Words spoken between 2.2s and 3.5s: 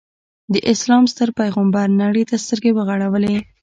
ته سترګې وغړولې.